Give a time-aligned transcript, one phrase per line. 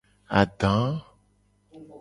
[0.41, 0.75] Ada.